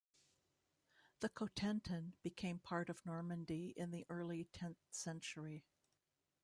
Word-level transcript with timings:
The 1.19 1.29
Cotentin 1.29 2.13
became 2.23 2.57
part 2.57 2.89
of 2.89 3.05
Normandy 3.05 3.75
in 3.77 3.91
the 3.91 4.03
early 4.09 4.45
tenth 4.45 4.81
century. 4.89 5.63